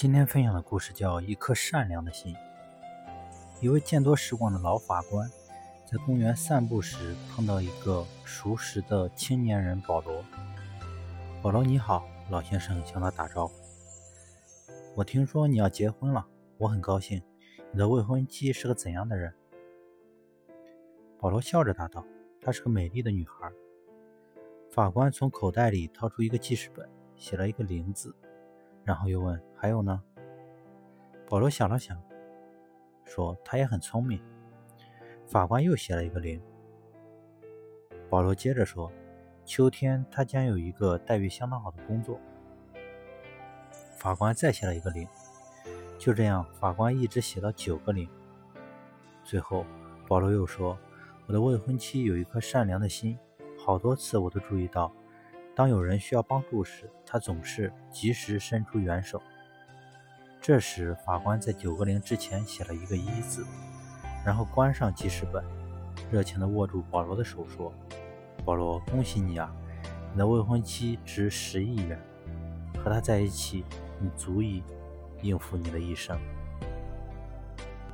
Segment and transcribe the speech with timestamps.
[0.00, 2.34] 今天分享的故事叫《一颗善良的心》。
[3.60, 5.30] 一位见多识广的老法官
[5.84, 10.24] 在公园散步时，碰到一个熟识的青年人保罗。
[11.42, 13.54] 保罗你好，老先生向他打招呼。
[14.94, 16.26] 我听说你要结婚了，
[16.56, 17.22] 我很高兴。
[17.70, 19.34] 你的未婚妻是个怎样的人？
[21.18, 22.02] 保罗笑着答道
[22.40, 23.52] ：“她是个美丽的女孩。”
[24.72, 28.16] 法官从口袋里掏出一个记事本，写了一个零字。
[28.84, 30.02] 然后又问：“还有呢？”
[31.28, 32.00] 保罗想了想，
[33.04, 34.20] 说：“他也很聪明。”
[35.26, 36.40] 法官又写了一个零。
[38.08, 38.90] 保罗接着说
[39.44, 42.18] ：“秋天他将有一个待遇相当好的工作。”
[43.96, 45.06] 法官再写了一个零。
[45.98, 48.08] 就这样，法官一直写到九个零。
[49.22, 49.64] 最后，
[50.08, 50.76] 保罗又说
[51.28, 53.18] ：“我的未婚妻有一颗善良的心，
[53.58, 54.90] 好多次我都注意到。”
[55.60, 59.20] 当有人需要帮助时，他总是及时伸出援手。
[60.40, 63.44] 这时，法官在九个零之前写了一个一字，
[64.24, 65.44] 然后关上记事本，
[66.10, 67.70] 热情地握住保罗的手说
[68.42, 69.54] ：“保罗，恭喜你啊！
[70.14, 72.00] 你的未婚妻值十亿元，
[72.82, 73.62] 和她在一起，
[73.98, 74.62] 你足以
[75.20, 76.18] 应付你的一生。”